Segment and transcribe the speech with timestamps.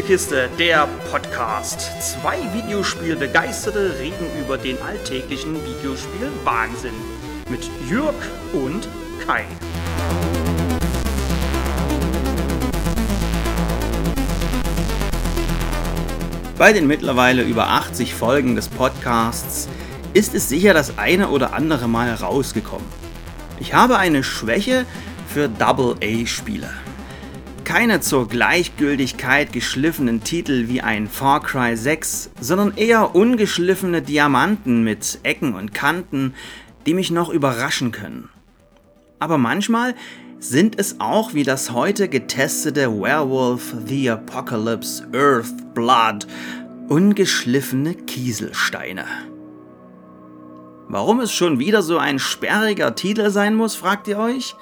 [0.00, 1.90] Spielekiste, der Podcast.
[2.00, 6.94] Zwei Videospielbegeisterte reden über den alltäglichen Videospiel-Wahnsinn.
[7.50, 8.14] Mit Jürg
[8.54, 8.88] und
[9.26, 9.44] Kai.
[16.56, 19.68] Bei den mittlerweile über 80 Folgen des Podcasts
[20.14, 22.86] ist es sicher das eine oder andere Mal rausgekommen.
[23.58, 24.86] Ich habe eine Schwäche
[25.28, 26.70] für Double-A-Spiele
[27.70, 35.20] keine zur Gleichgültigkeit geschliffenen Titel wie ein Far Cry 6, sondern eher ungeschliffene Diamanten mit
[35.22, 36.34] Ecken und Kanten,
[36.84, 38.28] die mich noch überraschen können.
[39.20, 39.94] Aber manchmal
[40.40, 46.26] sind es auch wie das heute getestete Werewolf The Apocalypse Earth Blood
[46.88, 49.04] ungeschliffene Kieselsteine.
[50.88, 54.56] Warum es schon wieder so ein sperriger Titel sein muss, fragt ihr euch?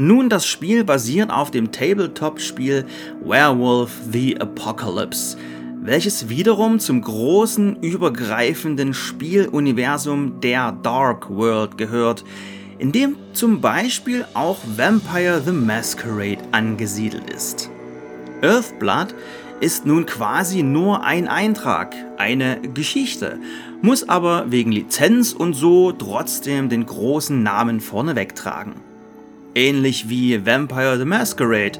[0.00, 2.86] Nun, das Spiel basiert auf dem Tabletop-Spiel
[3.20, 5.36] Werewolf the Apocalypse,
[5.82, 12.22] welches wiederum zum großen übergreifenden Spieluniversum der Dark World gehört,
[12.78, 17.68] in dem zum Beispiel auch Vampire the Masquerade angesiedelt ist.
[18.40, 19.16] Earthblood
[19.58, 23.40] ist nun quasi nur ein Eintrag, eine Geschichte,
[23.82, 28.76] muss aber wegen Lizenz und so trotzdem den großen Namen vorneweg tragen
[29.54, 31.78] ähnlich wie Vampire the Masquerade.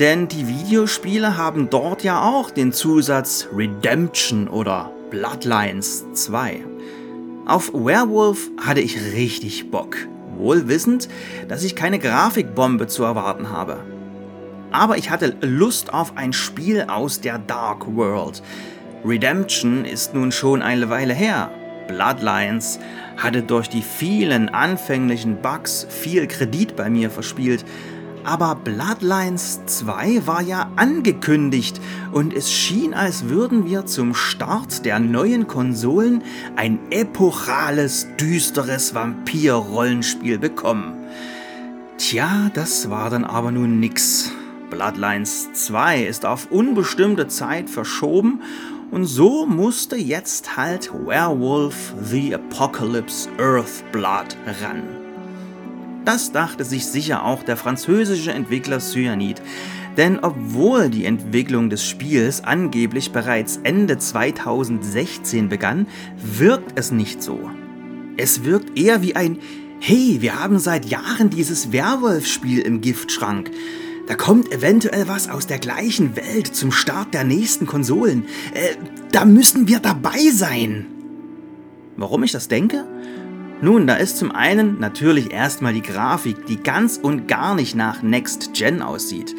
[0.00, 6.64] Denn die Videospiele haben dort ja auch den Zusatz Redemption oder Bloodlines 2.
[7.46, 9.96] Auf Werewolf hatte ich richtig Bock,
[10.36, 11.08] wohl wissend,
[11.48, 13.78] dass ich keine Grafikbombe zu erwarten habe.
[14.70, 18.42] Aber ich hatte Lust auf ein Spiel aus der Dark World.
[19.04, 21.50] Redemption ist nun schon eine Weile her,
[21.88, 22.78] Bloodlines
[23.16, 27.64] hatte durch die vielen anfänglichen Bugs viel Kredit bei mir verspielt,
[28.24, 31.80] aber Bloodlines 2 war ja angekündigt
[32.12, 36.22] und es schien, als würden wir zum Start der neuen Konsolen
[36.54, 40.94] ein epochales, düsteres Vampir-Rollenspiel bekommen.
[41.98, 44.30] Tja, das war dann aber nun nix.
[44.70, 48.40] Bloodlines 2 ist auf unbestimmte Zeit verschoben
[48.92, 54.82] und so musste jetzt halt Werewolf the Apocalypse Earthblood ran.
[56.04, 59.40] Das dachte sich sicher auch der französische Entwickler Cyanid,
[59.96, 65.86] denn obwohl die Entwicklung des Spiels angeblich bereits Ende 2016 begann,
[66.16, 67.50] wirkt es nicht so.
[68.18, 69.38] Es wirkt eher wie ein
[69.80, 73.50] Hey, wir haben seit Jahren dieses Werwolf-Spiel im Giftschrank.
[74.06, 78.24] Da kommt eventuell was aus der gleichen Welt zum Start der nächsten Konsolen.
[78.54, 78.76] Äh,
[79.12, 80.86] da müssen wir dabei sein.
[81.96, 82.84] Warum ich das denke?
[83.60, 88.02] Nun, da ist zum einen natürlich erstmal die Grafik, die ganz und gar nicht nach
[88.02, 89.36] Next Gen aussieht.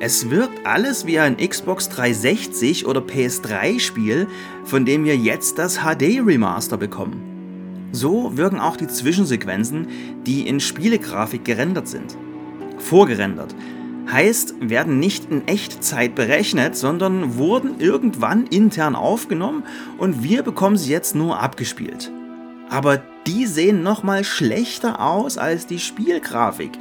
[0.00, 4.28] Es wirkt alles wie ein Xbox 360 oder PS3 Spiel,
[4.64, 7.90] von dem wir jetzt das HD Remaster bekommen.
[7.92, 9.88] So wirken auch die Zwischensequenzen,
[10.24, 12.16] die in Spielegrafik gerendert sind.
[12.78, 13.54] Vorgerendert.
[14.10, 19.62] Heißt, werden nicht in Echtzeit berechnet, sondern wurden irgendwann intern aufgenommen
[19.98, 22.10] und wir bekommen sie jetzt nur abgespielt.
[22.70, 26.72] Aber die sehen nochmal schlechter aus als die Spielgrafik.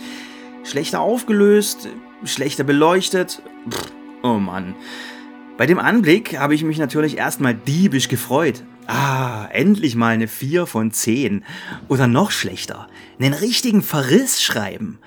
[0.63, 1.89] Schlechter aufgelöst,
[2.23, 3.41] schlechter beleuchtet.
[3.69, 3.91] Pff,
[4.23, 4.75] oh Mann.
[5.57, 8.63] Bei dem Anblick habe ich mich natürlich erstmal diebisch gefreut.
[8.87, 11.43] Ah, endlich mal eine 4 von 10.
[11.89, 12.87] Oder noch schlechter,
[13.19, 14.97] einen richtigen Verriss schreiben.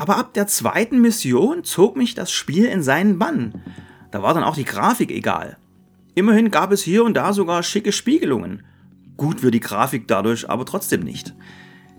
[0.00, 3.60] Aber ab der zweiten Mission zog mich das Spiel in seinen Bann.
[4.10, 5.58] Da war dann auch die Grafik egal.
[6.14, 8.62] Immerhin gab es hier und da sogar schicke Spiegelungen.
[9.18, 11.34] Gut wird die Grafik dadurch aber trotzdem nicht.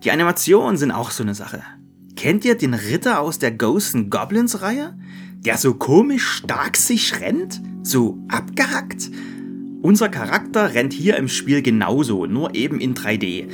[0.04, 1.62] Die Animationen sind auch so eine Sache.
[2.16, 4.98] Kennt ihr den Ritter aus der Ghosts Goblins Reihe?
[5.38, 7.62] Der so komisch stark sich rennt?
[7.84, 9.12] So abgehackt?
[9.84, 13.48] Unser Charakter rennt hier im Spiel genauso, nur eben in 3D.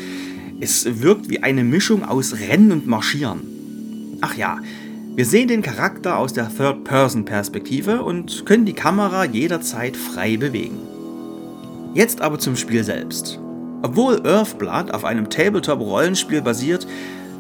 [0.62, 3.57] Es wirkt wie eine Mischung aus Rennen und Marschieren.
[4.22, 4.58] Ach ja,
[5.16, 10.80] wir sehen den Charakter aus der Third-Person-Perspektive und können die Kamera jederzeit frei bewegen.
[11.94, 13.40] Jetzt aber zum Spiel selbst.
[13.82, 16.88] Obwohl Earthblood auf einem Tabletop-Rollenspiel basiert,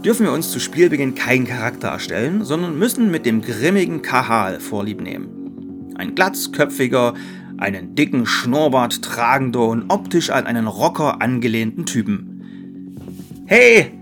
[0.04, 5.02] dürfen wir uns zu Spielbeginn keinen Charakter erstellen, sondern müssen mit dem grimmigen Kahal vorlieb
[5.02, 5.94] nehmen.
[5.96, 7.16] Ein glatzköpfiger,
[7.58, 12.38] einen dicken Schnurrbart tragender und optisch an einen Rocker angelehnten Typen.
[13.46, 13.97] Hey,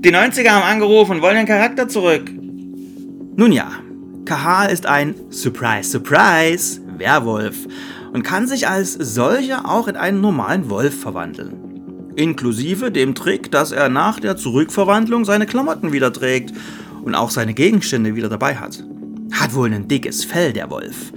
[0.00, 2.30] die 90er haben angerufen und wollen den Charakter zurück.
[3.36, 3.70] Nun ja,
[4.24, 7.66] Kahal ist ein Surprise, Surprise Werwolf
[8.12, 12.12] und kann sich als solcher auch in einen normalen Wolf verwandeln.
[12.14, 16.52] Inklusive dem Trick, dass er nach der Zurückverwandlung seine Klamotten wieder trägt
[17.02, 18.84] und auch seine Gegenstände wieder dabei hat.
[19.32, 21.12] Hat wohl ein dickes Fell, der Wolf.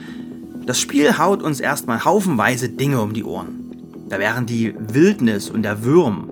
[0.65, 3.61] Das Spiel haut uns erstmal haufenweise Dinge um die Ohren.
[4.09, 6.31] Da wären die Wildnis und der Würm,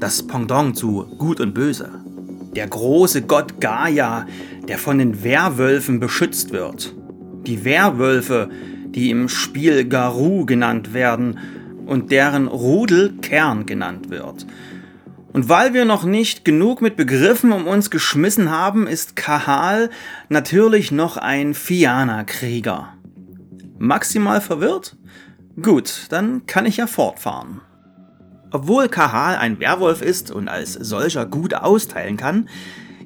[0.00, 1.90] das Pendant zu Gut und Böse.
[2.54, 4.26] Der große Gott Gaia,
[4.66, 6.94] der von den Werwölfen beschützt wird.
[7.46, 8.48] Die Werwölfe,
[8.86, 11.38] die im Spiel Garou genannt werden
[11.86, 14.46] und deren Rudel Kern genannt wird.
[15.32, 19.90] Und weil wir noch nicht genug mit Begriffen um uns geschmissen haben, ist Kahal
[20.28, 22.94] natürlich noch ein Fiana-Krieger.
[23.78, 24.96] Maximal verwirrt?
[25.60, 27.60] Gut, dann kann ich ja fortfahren.
[28.50, 32.48] Obwohl Kahal ein Werwolf ist und als solcher gut austeilen kann,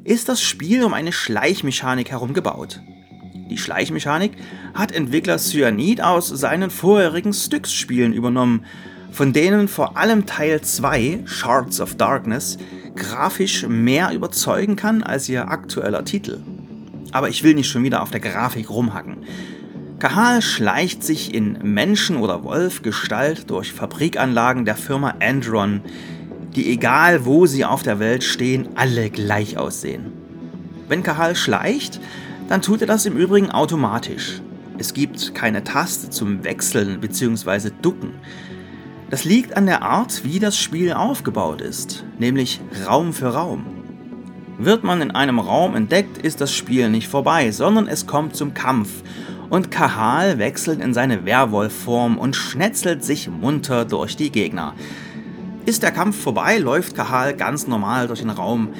[0.04, 2.80] ist das Spiel um eine Schleichmechanik herum gebaut.
[3.50, 4.32] Die Schleichmechanik
[4.74, 8.64] hat Entwickler Cyanid aus seinen vorherigen Styx-Spielen übernommen,
[9.10, 12.56] von denen vor allem Teil 2, Shards of Darkness,
[12.96, 16.40] grafisch mehr überzeugen kann als ihr aktueller Titel.
[17.10, 19.18] Aber ich will nicht schon wieder auf der Grafik rumhacken.
[20.02, 25.80] Kahal schleicht sich in Menschen- oder Wolf-Gestalt durch Fabrikanlagen der Firma Andron,
[26.56, 30.10] die egal wo sie auf der Welt stehen, alle gleich aussehen.
[30.88, 32.00] Wenn Kahal schleicht,
[32.48, 34.42] dann tut er das im Übrigen automatisch.
[34.76, 37.70] Es gibt keine Taste zum Wechseln bzw.
[37.80, 38.14] Ducken.
[39.08, 43.66] Das liegt an der Art, wie das Spiel aufgebaut ist, nämlich Raum für Raum.
[44.58, 48.52] Wird man in einem Raum entdeckt, ist das Spiel nicht vorbei, sondern es kommt zum
[48.52, 48.90] Kampf
[49.52, 54.72] und Kahal wechselt in seine Werwolfform und schnetzelt sich munter durch die Gegner.
[55.66, 58.70] Ist der Kampf vorbei, läuft Kahal ganz normal durch den Raum,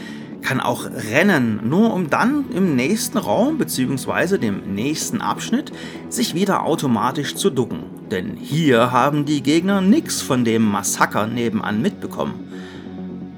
[0.41, 4.39] kann auch rennen, nur um dann im nächsten Raum bzw.
[4.39, 5.73] dem nächsten Abschnitt
[6.09, 7.81] sich wieder automatisch zu ducken.
[8.11, 12.49] Denn hier haben die Gegner nichts von dem Massaker nebenan mitbekommen.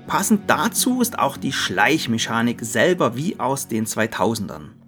[0.06, 4.83] Passend dazu ist auch die Schleichmechanik selber wie aus den 2000ern.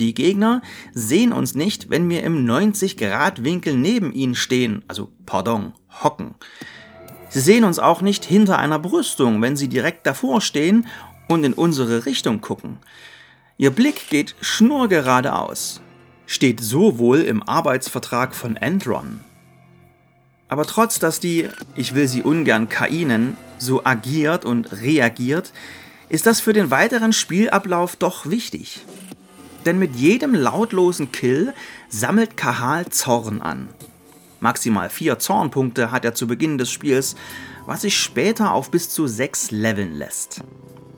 [0.00, 0.62] Die Gegner
[0.94, 6.34] sehen uns nicht, wenn wir im 90-Grad-Winkel neben ihnen stehen, also pardon, hocken.
[7.28, 10.86] Sie sehen uns auch nicht hinter einer Brüstung, wenn sie direkt davor stehen
[11.28, 12.78] und in unsere Richtung gucken.
[13.58, 15.82] Ihr Blick geht schnurgeradeaus.
[16.24, 19.20] Steht so wohl im Arbeitsvertrag von Endron.
[20.48, 25.52] Aber trotz, dass die, ich will sie ungern KI nennen, so agiert und reagiert,
[26.08, 28.80] ist das für den weiteren Spielablauf doch wichtig.
[29.66, 31.52] Denn mit jedem lautlosen Kill
[31.88, 33.68] sammelt Kahal Zorn an.
[34.40, 37.14] Maximal vier Zornpunkte hat er zu Beginn des Spiels,
[37.66, 40.42] was sich später auf bis zu sechs leveln lässt.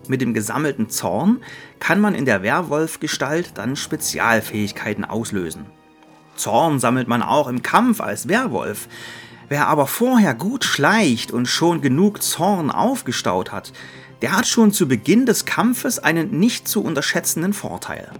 [0.08, 1.42] Mit dem gesammelten Zorn
[1.80, 5.66] kann man in der Werwolf-Gestalt dann Spezialfähigkeiten auslösen.
[6.36, 8.88] Zorn sammelt man auch im Kampf als Werwolf.
[9.48, 13.72] Wer aber vorher gut schleicht und schon genug Zorn aufgestaut hat,
[14.22, 18.10] der hat schon zu Beginn des Kampfes einen nicht zu unterschätzenden Vorteil.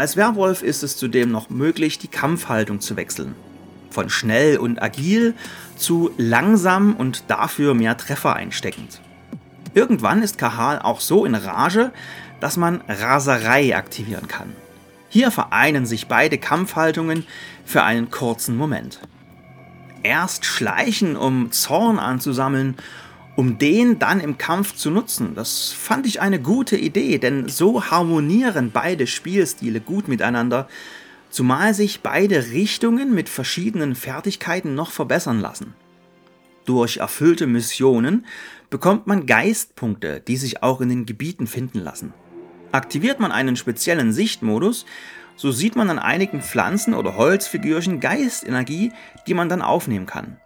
[0.00, 3.34] Als Werwolf ist es zudem noch möglich, die Kampfhaltung zu wechseln.
[3.90, 5.34] Von schnell und agil
[5.76, 9.02] zu langsam und dafür mehr Treffer einsteckend.
[9.74, 11.92] Irgendwann ist Kahal auch so in Rage,
[12.40, 14.54] dass man Raserei aktivieren kann.
[15.10, 17.26] Hier vereinen sich beide Kampfhaltungen
[17.66, 19.00] für einen kurzen Moment.
[20.02, 22.76] Erst schleichen, um Zorn anzusammeln,
[23.36, 25.34] um den dann im Kampf zu nutzen.
[25.34, 30.68] Das fand ich eine gute Idee, denn so harmonieren beide Spielstile gut miteinander,
[31.30, 35.74] zumal sich beide Richtungen mit verschiedenen Fertigkeiten noch verbessern lassen.
[36.64, 38.26] Durch erfüllte Missionen
[38.68, 42.12] bekommt man Geistpunkte, die sich auch in den Gebieten finden lassen.
[42.72, 44.86] Aktiviert man einen speziellen Sichtmodus,
[45.34, 48.92] so sieht man an einigen Pflanzen oder Holzfigürchen Geistenergie,
[49.26, 50.36] die man dann aufnehmen kann.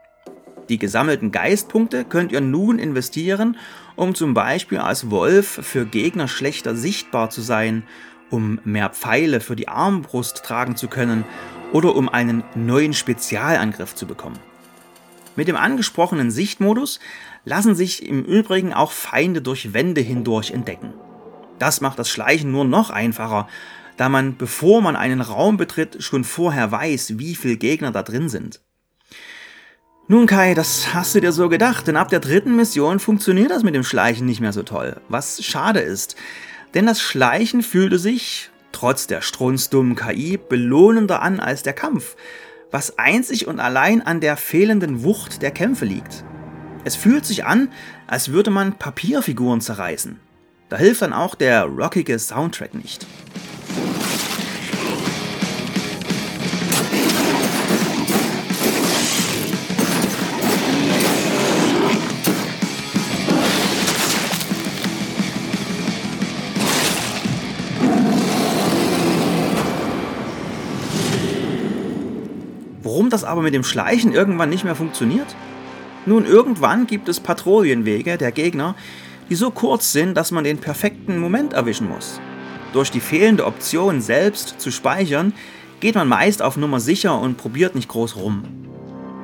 [0.69, 3.57] Die gesammelten Geistpunkte könnt ihr nun investieren,
[3.97, 7.83] um zum Beispiel als Wolf für Gegner schlechter sichtbar zu sein,
[8.31, 11.25] um mehr Pfeile für die Armbrust tragen zu können
[11.73, 14.39] oder um einen neuen Spezialangriff zu bekommen.
[15.37, 17.01] Mit dem angesprochenen Sichtmodus
[17.45, 20.95] lassen sich im Übrigen auch Feinde durch Wände hindurch entdecken.
[21.59, 23.49] Das macht das Schleichen nur noch einfacher,
[23.97, 28.29] da man, bevor man einen Raum betritt, schon vorher weiß, wie viele Gegner da drin
[28.29, 28.61] sind.
[30.07, 33.63] Nun Kai, das hast du dir so gedacht, denn ab der dritten Mission funktioniert das
[33.63, 36.15] mit dem Schleichen nicht mehr so toll, was schade ist.
[36.75, 42.17] Denn das Schleichen fühlte sich, trotz der strunzdummen KI, belohnender an als der Kampf,
[42.71, 46.23] was einzig und allein an der fehlenden Wucht der Kämpfe liegt.
[46.85, 47.73] Es fühlt sich an,
[48.07, 50.21] als würde man Papierfiguren zerreißen.
[50.69, 53.07] Da hilft dann auch der rockige Soundtrack nicht.
[73.15, 75.37] Das aber mit dem Schleichen irgendwann nicht mehr funktioniert?
[76.05, 78.75] Nun, irgendwann gibt es Patrouillenwege der Gegner,
[79.31, 82.21] die so kurz sind, dass man den perfekten Moment erwischen muss.
[82.73, 85.33] Durch die fehlende Option selbst zu speichern,
[85.79, 88.43] geht man meist auf Nummer sicher und probiert nicht groß rum.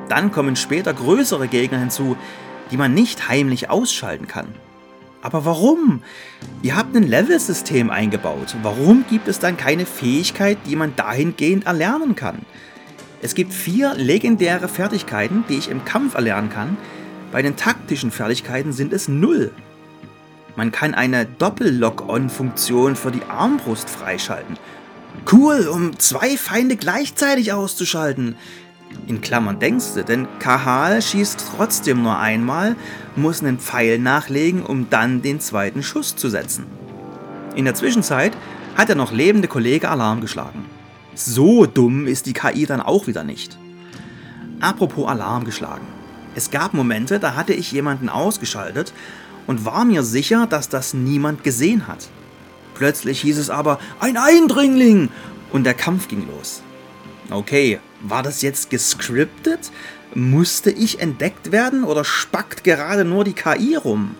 [0.09, 2.17] Dann kommen später größere Gegner hinzu,
[2.71, 4.47] die man nicht heimlich ausschalten kann.
[5.23, 6.03] Aber warum?
[6.63, 8.57] Ihr habt ein Levelsystem eingebaut.
[8.63, 12.47] Warum gibt es dann keine Fähigkeit, die man dahingehend erlernen kann?
[13.23, 16.79] Es gibt vier legendäre Fertigkeiten, die ich im Kampf erlernen kann.
[17.33, 19.53] Bei den taktischen Fertigkeiten sind es null.
[20.57, 24.57] Man kann eine Doppel-Lock-On-Funktion für die Armbrust freischalten.
[25.31, 28.37] Cool, um zwei Feinde gleichzeitig auszuschalten.
[29.07, 32.75] In Klammern denkst du, denn Kahal schießt trotzdem nur einmal,
[33.17, 36.67] muss einen Pfeil nachlegen, um dann den zweiten Schuss zu setzen.
[37.55, 38.33] In der Zwischenzeit
[38.77, 40.65] hat der noch lebende Kollege Alarm geschlagen.
[41.23, 43.59] So dumm ist die KI dann auch wieder nicht.
[44.59, 45.87] Apropos Alarm geschlagen.
[46.35, 48.95] Es gab Momente, da hatte ich jemanden ausgeschaltet
[49.47, 52.09] und war mir sicher, dass das niemand gesehen hat.
[52.75, 55.11] Plötzlich hieß es aber, ein Eindringling!
[55.53, 56.63] Und der Kampf ging los.
[57.31, 59.71] Okay, war das jetzt gescriptet?
[60.15, 64.15] Musste ich entdeckt werden oder spackt gerade nur die KI rum?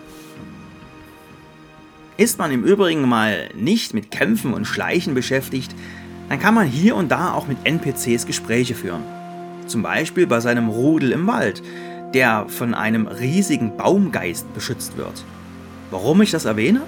[2.17, 5.73] Ist man im Übrigen mal nicht mit Kämpfen und Schleichen beschäftigt,
[6.31, 9.03] dann kann man hier und da auch mit NPCs Gespräche führen.
[9.67, 11.61] Zum Beispiel bei seinem Rudel im Wald,
[12.13, 15.25] der von einem riesigen Baumgeist beschützt wird.
[15.89, 16.83] Warum ich das erwähne?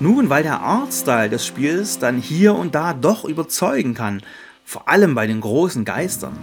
[0.00, 4.22] Nun, weil der Artstyle des Spiels dann hier und da doch überzeugen kann,
[4.64, 6.36] vor allem bei den großen Geistern.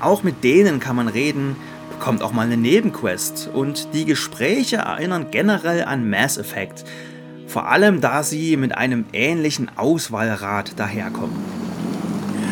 [0.00, 1.54] Auch mit denen kann man reden,
[1.90, 6.86] bekommt auch mal eine Nebenquest und die Gespräche erinnern generell an Mass Effect,
[7.56, 11.38] vor allem da sie mit einem ähnlichen Auswahlrat daherkommen.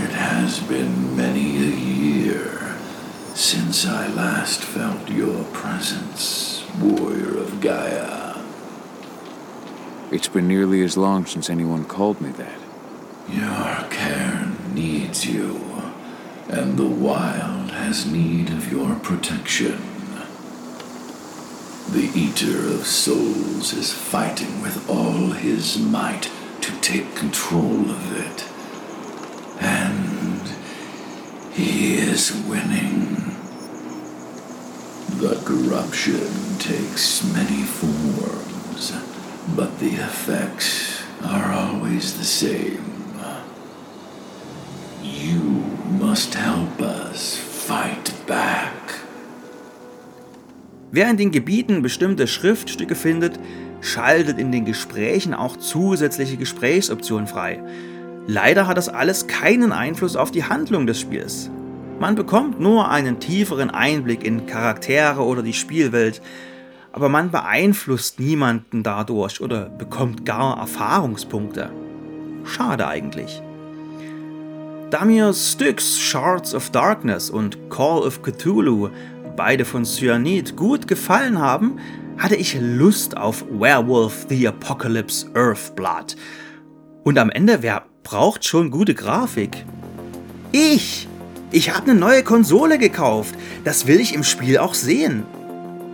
[0.02, 2.46] It has been many a year
[3.34, 8.36] since I last felt your presence, warrior of Gaia.
[10.10, 12.58] It's been nearly as long since anyone called me that.
[13.28, 15.60] Your cairn needs you,
[16.48, 19.93] and the wild has need of your protection.
[21.94, 26.28] The Eater of Souls is fighting with all his might
[26.60, 28.44] to take control of it.
[29.62, 30.40] And
[31.52, 33.36] he is winning.
[35.20, 38.92] The corruption takes many forms,
[39.54, 43.14] but the effects are always the same.
[45.00, 45.42] You
[46.00, 48.83] must help us fight back.
[50.94, 53.40] Wer in den Gebieten bestimmte Schriftstücke findet,
[53.80, 57.60] schaltet in den Gesprächen auch zusätzliche Gesprächsoptionen frei.
[58.28, 61.50] Leider hat das alles keinen Einfluss auf die Handlung des Spiels.
[61.98, 66.22] Man bekommt nur einen tieferen Einblick in Charaktere oder die Spielwelt,
[66.92, 71.72] aber man beeinflusst niemanden dadurch oder bekommt gar Erfahrungspunkte.
[72.44, 73.42] Schade eigentlich.
[74.90, 78.90] Da mir Styx Shards of Darkness und Call of Cthulhu,
[79.36, 81.78] beide von Cyanid, gut gefallen haben,
[82.18, 86.16] hatte ich Lust auf Werewolf the Apocalypse Earthblood.
[87.02, 89.64] Und am Ende, wer braucht schon gute Grafik?
[90.52, 91.08] Ich!
[91.50, 93.36] Ich habe eine neue Konsole gekauft.
[93.62, 95.24] Das will ich im Spiel auch sehen.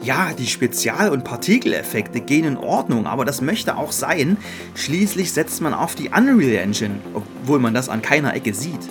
[0.02, 4.38] Ja, die Spezial- und Partikeleffekte gehen in Ordnung, aber das möchte auch sein.
[4.74, 8.88] Schließlich setzt man auf die Unreal Engine, obwohl man das an keiner Ecke sieht.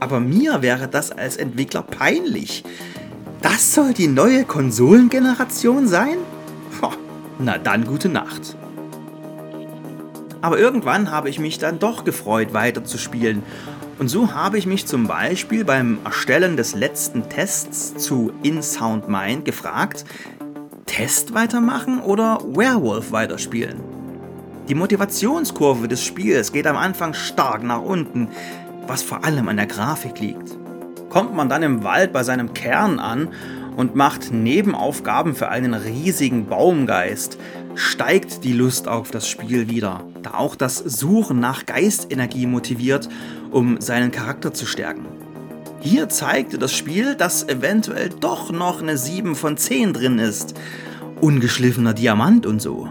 [0.00, 2.64] Aber mir wäre das als Entwickler peinlich.
[3.44, 6.16] Das soll die neue Konsolengeneration sein?
[7.38, 8.56] Na dann gute Nacht.
[10.40, 13.42] Aber irgendwann habe ich mich dann doch gefreut, weiterzuspielen.
[13.98, 19.10] Und so habe ich mich zum Beispiel beim Erstellen des letzten Tests zu In Sound
[19.10, 20.06] Mind gefragt,
[20.86, 23.78] Test weitermachen oder Werewolf weiterspielen?
[24.70, 28.28] Die Motivationskurve des Spiels geht am Anfang stark nach unten,
[28.86, 30.63] was vor allem an der Grafik liegt.
[31.14, 33.28] Kommt man dann im Wald bei seinem Kern an
[33.76, 37.38] und macht Nebenaufgaben für einen riesigen Baumgeist,
[37.76, 43.08] steigt die Lust auf das Spiel wieder, da auch das Suchen nach Geistenergie motiviert,
[43.52, 45.06] um seinen Charakter zu stärken.
[45.78, 50.54] Hier zeigte das Spiel, dass eventuell doch noch eine 7 von 10 drin ist.
[51.20, 52.88] Ungeschliffener Diamant und so.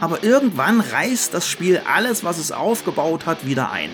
[0.00, 3.90] Aber irgendwann reißt das Spiel alles, was es aufgebaut hat, wieder ein.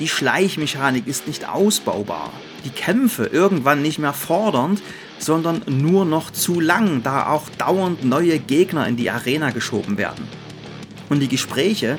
[0.00, 2.32] Die Schleichmechanik ist nicht ausbaubar,
[2.64, 4.82] die Kämpfe irgendwann nicht mehr fordernd,
[5.18, 10.26] sondern nur noch zu lang, da auch dauernd neue Gegner in die Arena geschoben werden.
[11.08, 11.98] Und die Gespräche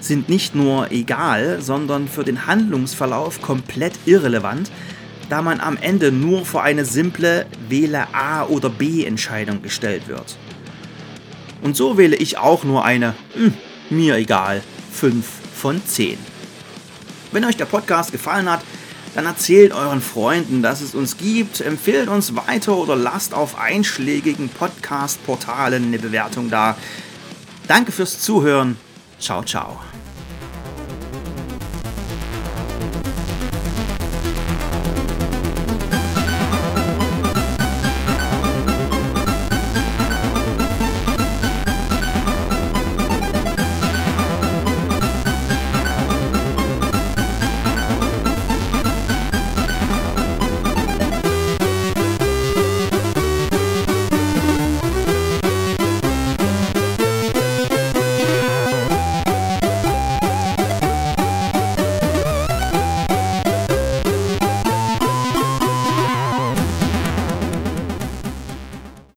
[0.00, 4.70] sind nicht nur egal, sondern für den Handlungsverlauf komplett irrelevant,
[5.28, 10.36] da man am Ende nur vor eine simple Wähle A oder B Entscheidung gestellt wird.
[11.62, 13.54] Und so wähle ich auch nur eine, hm,
[13.90, 14.62] mir egal,
[14.92, 15.24] 5
[15.54, 16.18] von 10.
[17.32, 18.62] Wenn euch der Podcast gefallen hat,
[19.14, 24.48] dann erzählt euren Freunden, dass es uns gibt, empfehlt uns weiter oder lasst auf einschlägigen
[24.48, 26.76] Podcast-Portalen eine Bewertung da.
[27.66, 28.76] Danke fürs Zuhören.
[29.18, 29.80] Ciao, ciao.